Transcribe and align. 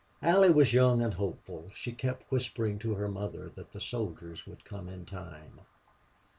Allie 0.23 0.49
was 0.49 0.73
young 0.73 1.03
and 1.03 1.13
hopeful. 1.13 1.71
She 1.75 1.91
kept 1.91 2.31
whispering 2.31 2.79
to 2.79 2.95
her 2.95 3.07
mother 3.07 3.49
that 3.53 3.71
the 3.71 3.79
soldiers 3.79 4.47
would 4.47 4.65
come 4.65 4.89
in 4.89 5.05
time. 5.05 5.61